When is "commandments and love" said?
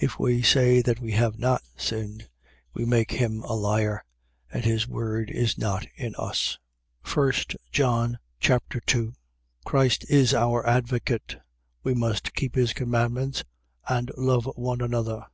12.72-14.50